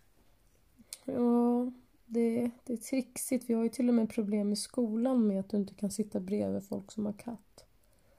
Ja, 1.05 1.73
det, 2.07 2.51
det 2.65 2.73
är 2.73 2.77
trixigt. 2.77 3.51
Vi 3.51 3.55
har 3.55 3.63
ju 3.63 3.69
till 3.69 3.89
och 3.89 3.95
med 3.95 4.11
problem 4.11 4.53
i 4.53 4.57
skolan 4.57 5.27
med 5.27 5.41
att 5.41 5.51
du 5.51 5.57
inte 5.57 5.75
kan 5.75 5.91
sitta 5.91 6.21
bredvid 6.21 6.65
folk 6.65 6.93
som 6.93 7.07
har 7.07 7.13
katt. 7.13 7.65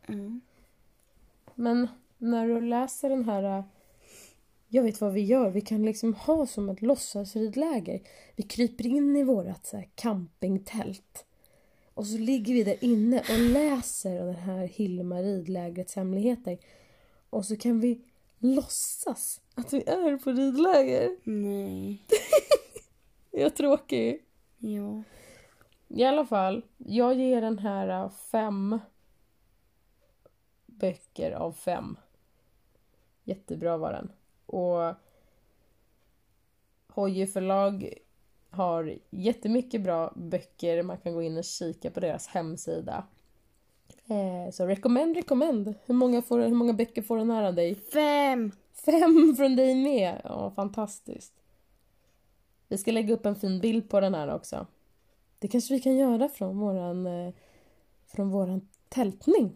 Mm. 0.08 0.42
Men 1.56 1.88
när 2.18 2.48
du 2.48 2.62
läser 2.62 3.10
den 3.10 3.26
här... 3.26 3.64
Jag 4.68 4.84
vet 4.84 5.02
vad 5.02 5.13
vi 5.13 5.22
gör. 5.22 5.50
Vi 5.50 5.62
kan 5.62 5.86
liksom 5.86 6.13
ha 6.13 6.46
som 6.46 6.70
ett 6.70 6.82
låtsasridläger. 6.82 8.02
Vi 8.36 8.44
kryper 8.44 8.88
in 8.88 9.15
i 9.15 9.24
vårat 9.24 9.65
så 9.65 9.78
här 9.78 9.89
campingtält. 9.96 11.26
Och 12.00 12.08
så 12.08 12.18
ligger 12.18 12.54
vi 12.54 12.64
där 12.64 12.84
inne 12.84 13.20
och 13.20 13.40
läser 13.40 14.26
det 14.26 14.32
här 14.32 14.68
Hilma 14.68 15.22
ridlägrets 15.22 15.96
hemligheter. 15.96 16.58
Och 17.30 17.46
så 17.46 17.58
kan 17.58 17.80
vi 17.80 18.02
låtsas 18.38 19.42
att 19.56 19.74
vi 19.74 19.84
är 19.84 20.18
på 20.18 20.32
ridläger. 20.32 21.18
Nej. 21.24 22.04
Jag 23.32 23.42
är 23.42 23.50
tråkig. 23.50 24.24
Ja. 24.58 25.04
I 25.88 26.04
alla 26.04 26.26
fall, 26.26 26.66
jag 26.78 27.14
ger 27.14 27.42
den 27.42 27.60
här 27.60 28.04
äh, 28.04 28.10
fem 28.10 28.80
böcker 30.66 31.32
av 31.32 31.52
fem. 31.52 31.98
Jättebra 33.24 33.78
var 33.78 33.92
den. 33.92 34.12
Och 34.46 34.96
Hoje 36.88 37.28
förlag 37.28 37.94
har 38.50 38.98
jättemycket 39.10 39.82
bra 39.82 40.14
böcker. 40.16 40.84
Man 40.84 40.98
kan 40.98 41.14
gå 41.14 41.22
in 41.22 41.38
och 41.38 41.44
kika 41.44 41.92
på 41.92 42.00
deras 42.00 42.28
hemsida. 42.28 43.04
Eh, 44.08 44.52
så 44.52 44.66
recommend, 44.66 45.16
recommend. 45.16 45.74
Hur 45.86 45.94
många, 45.94 46.22
får, 46.22 46.40
hur 46.40 46.56
många 46.56 46.74
böcker 46.74 47.02
får 47.02 47.18
den 47.18 47.30
här 47.30 47.44
av 47.44 47.56
dig? 47.56 47.76
Fem! 47.76 48.52
Fem 48.74 49.36
från 49.38 49.56
dig 49.56 49.76
med! 49.76 50.22
Ja, 50.24 50.52
fantastiskt. 50.56 51.34
Vi 52.68 52.78
ska 52.78 52.92
lägga 52.92 53.14
upp 53.14 53.26
en 53.26 53.36
fin 53.36 53.60
bild 53.60 53.90
på 53.90 54.00
den 54.00 54.16
här 54.16 54.36
också. 54.36 54.68
Det 55.40 55.48
kanske 55.48 55.74
vi 55.74 55.80
kan 55.80 55.98
göra 55.98 56.30
från 56.30 56.60
våran, 56.60 57.06
eh, 57.06 57.34
från 58.08 58.30
våran 58.30 58.68
tältning. 58.90 59.56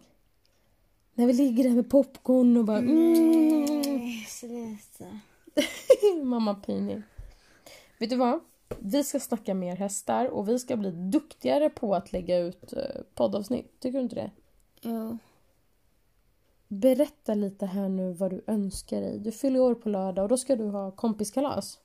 När 1.14 1.26
vi 1.26 1.32
ligger 1.32 1.64
där 1.64 1.70
med 1.70 1.90
popcorn 1.90 2.56
och 2.56 2.64
bara 2.64 2.78
mm, 2.78 3.64
Nej, 3.64 4.26
sluta. 4.28 5.20
mamma 6.24 6.54
pinig. 6.54 7.02
Vet 7.98 8.10
du 8.10 8.16
vad? 8.16 8.40
Vi 8.80 9.04
ska 9.04 9.20
snacka 9.20 9.54
mer 9.54 9.76
hästar 9.76 10.26
och 10.26 10.48
vi 10.48 10.58
ska 10.58 10.76
bli 10.76 10.90
duktigare 10.90 11.70
på 11.70 11.94
att 11.94 12.12
lägga 12.12 12.38
ut 12.38 12.72
eh, 12.72 13.00
poddavsnitt. 13.14 13.80
Tycker 13.80 13.98
du 13.98 14.02
inte 14.02 14.14
det? 14.16 14.30
Ja. 14.80 15.18
Berätta 16.68 17.34
lite 17.34 17.66
här 17.66 17.88
nu 17.88 18.12
vad 18.12 18.30
du 18.30 18.44
önskar 18.46 19.00
dig. 19.00 19.18
Du 19.18 19.32
fyller 19.32 19.60
år 19.60 19.74
på 19.74 19.88
lördag 19.88 20.22
och 20.22 20.28
då 20.28 20.36
ska 20.36 20.56
du 20.56 20.64
ha 20.64 20.90
kompiskalas. 20.90 21.78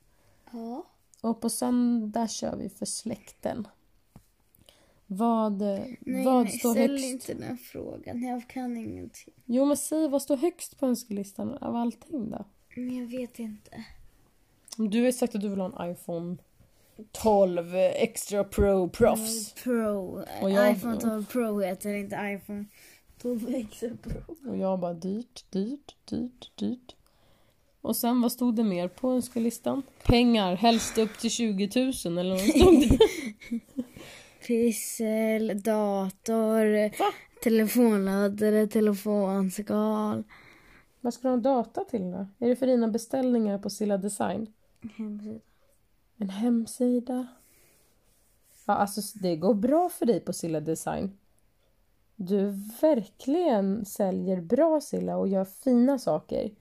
Ja. 0.51 0.85
Och 1.21 1.41
på 1.41 1.49
söndag 1.49 2.29
kör 2.29 2.55
vi 2.55 2.69
för 2.69 2.85
släkten. 2.85 3.67
Vad, 5.07 5.61
Nej, 5.61 5.99
vad 6.25 6.43
nej, 6.43 6.59
står 6.59 6.73
ställ 6.73 6.91
högst? 6.91 7.05
inte 7.29 7.33
den 7.33 7.57
frågan. 7.57 8.21
Jag 8.23 8.47
kan 8.49 8.77
ingenting. 8.77 9.33
Jo 9.45 9.65
men 9.65 9.77
säg 9.77 10.07
vad 10.09 10.21
står 10.21 10.37
högst 10.37 10.79
på 10.79 10.85
önskelistan 10.85 11.53
av 11.57 11.75
allting 11.75 12.29
då? 12.29 12.45
Men 12.75 12.97
jag 12.97 13.07
vet 13.07 13.39
inte. 13.39 13.85
Du 14.77 15.03
har 15.03 15.11
sagt 15.11 15.35
att 15.35 15.41
du 15.41 15.49
vill 15.49 15.59
ha 15.59 15.81
en 15.81 15.91
iPhone 15.91 16.37
12 17.11 17.75
Extra 17.75 18.43
Pro 18.43 18.89
Proffs. 18.89 19.53
Pro. 19.63 20.23
Jag- 20.41 20.71
iPhone 20.71 20.99
12 20.99 21.25
Pro 21.25 21.59
heter 21.59 21.93
inte 21.93 22.15
iPhone 22.15 22.65
12 23.21 23.55
Extra 23.55 23.89
Pro. 24.03 24.49
Och 24.51 24.57
jag 24.57 24.79
bara 24.79 24.93
dyrt, 24.93 25.45
dyrt, 25.51 25.95
dyrt, 26.09 26.51
dyrt. 26.55 26.95
Och 27.81 27.95
sen 27.95 28.21
vad 28.21 28.31
stod 28.31 28.55
det 28.55 28.63
mer 28.63 28.87
på 28.87 29.11
önskelistan? 29.11 29.83
Pengar, 30.03 30.55
helst 30.55 30.97
upp 30.97 31.17
till 31.19 31.29
20 31.31 31.69
000 32.05 32.17
eller 32.17 32.29
vad 32.29 32.39
stod 32.39 32.79
det? 32.89 32.99
Pyssel, 34.47 35.61
dator, 35.61 36.99
Va? 36.99 37.05
telefonladdare, 37.43 38.67
telefonskal. 38.67 40.23
Vad 41.01 41.13
ska 41.13 41.27
du 41.27 41.33
ha 41.33 41.37
data 41.41 41.83
till 41.83 42.11
då? 42.11 42.27
Är 42.39 42.49
det 42.49 42.55
för 42.55 42.67
dina 42.67 42.87
beställningar 42.87 43.57
på 43.57 43.69
Silla 43.69 43.97
Design? 43.97 44.47
Hemsida. 44.97 45.39
En 46.21 46.29
hemsida. 46.29 47.27
Ja, 48.65 48.73
alltså 48.73 49.01
det 49.19 49.35
går 49.35 49.53
bra 49.53 49.89
för 49.89 50.05
dig 50.05 50.19
på 50.19 50.33
Silla 50.33 50.59
Design. 50.59 51.17
Du 52.15 52.49
verkligen 52.81 53.85
säljer 53.85 54.41
bra 54.41 54.81
Silla 54.81 55.17
och 55.17 55.27
gör 55.27 55.45
fina 55.45 55.99
saker. 55.99 56.51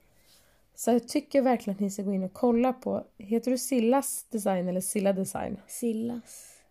Så 0.75 0.91
jag 0.91 1.07
tycker 1.07 1.41
verkligen 1.41 1.75
att 1.75 1.79
ni 1.79 1.89
ska 1.89 2.03
gå 2.03 2.13
in 2.13 2.23
och 2.23 2.33
kolla 2.33 2.73
på, 2.73 3.05
heter 3.17 3.51
du 3.51 3.57
Sillas 3.57 4.25
Design 4.29 4.67
eller 4.67 4.81
Silla 4.81 5.13
Design? 5.13 5.59
Sillas. 5.67 6.61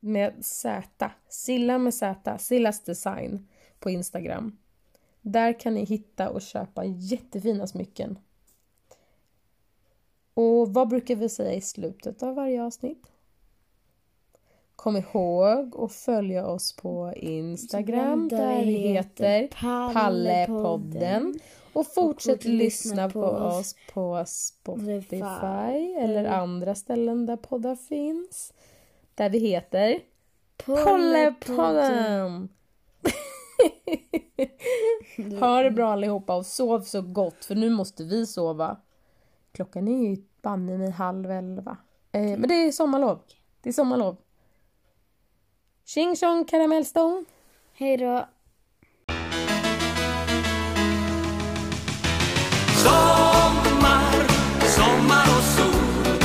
Med 0.00 0.44
Z. 0.44 1.10
Silla 1.28 1.78
med 1.78 1.94
Z. 1.94 2.38
Sillas 2.38 2.84
Design 2.84 3.48
på 3.78 3.90
Instagram. 3.90 4.58
Där 5.20 5.60
kan 5.60 5.74
ni 5.74 5.84
hitta 5.84 6.30
och 6.30 6.42
köpa 6.42 6.84
jättefina 6.84 7.66
smycken. 7.66 8.18
Och 10.34 10.74
vad 10.74 10.88
brukar 10.88 11.16
vi 11.16 11.28
säga 11.28 11.54
i 11.54 11.60
slutet 11.60 12.22
av 12.22 12.34
varje 12.34 12.62
avsnitt? 12.62 13.06
Kom 14.76 14.96
ihåg 14.96 15.76
att 15.78 15.92
följa 15.92 16.46
oss 16.46 16.76
på 16.76 17.12
Instagram 17.16 18.28
där 18.28 18.64
vi 18.64 18.72
heter 18.72 19.48
Pallepodden. 19.92 21.34
Och 21.72 21.86
fortsätt 21.86 22.44
lyssna 22.44 23.10
på 23.10 23.20
oss 23.20 23.76
på 23.92 24.24
Spotify 24.26 25.00
Spotify. 25.00 25.94
eller 25.98 26.24
andra 26.24 26.74
ställen 26.74 27.26
där 27.26 27.36
poddar 27.36 27.76
finns. 27.76 28.52
Där 29.14 29.30
vi 29.30 29.38
heter 29.38 30.00
Pollepodden! 30.56 32.48
ha 35.40 35.62
det 35.62 35.70
bra 35.70 35.92
allihopa 35.92 36.36
och 36.36 36.46
sov 36.46 36.80
så 36.80 37.02
gott 37.02 37.44
för 37.44 37.54
nu 37.54 37.70
måste 37.70 38.04
vi 38.04 38.26
sova. 38.26 38.76
Klockan 39.54 39.88
är 39.88 40.08
ju 40.08 40.16
banne 40.42 40.78
mig 40.78 40.90
halv 40.90 41.30
elva. 41.30 41.76
Eh, 42.12 42.22
mm. 42.22 42.40
Men 42.40 42.48
det 42.48 42.54
är 42.54 42.72
sommarlov. 42.72 43.20
Det 43.62 43.68
är 43.68 43.72
sommarlov. 43.72 44.16
Tjing 45.84 46.16
tjong 46.16 46.44
karamellstång. 46.44 47.24
Hej 47.72 47.96
då. 47.96 48.28
Sommar, 52.84 54.26
sommar 54.76 55.26
och 55.36 55.44
sol. 55.56 56.18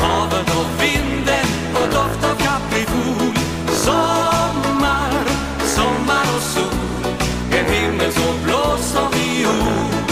Havet 0.00 0.48
och 0.60 0.82
vinden 0.82 1.46
och 1.74 1.88
doft 1.94 2.24
av 2.30 2.36
kaprifol. 2.44 3.34
Sommar, 3.86 5.12
sommar 5.76 6.26
och 6.36 6.42
sol. 6.42 7.14
En 7.52 7.72
himmel 7.74 8.12
så 8.12 8.44
blå 8.44 8.76
som 8.76 9.10
viol. 9.10 10.03